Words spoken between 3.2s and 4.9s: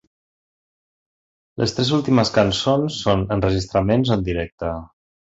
enregistraments en directe.